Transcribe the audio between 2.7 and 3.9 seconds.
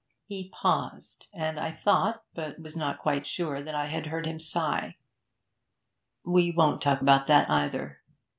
not quite sure, that I